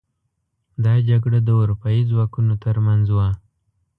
[0.83, 3.27] دا جګړه د اروپايي ځواکونو تر منځ وه.